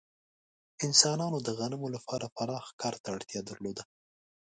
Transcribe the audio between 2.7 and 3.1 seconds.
کار ته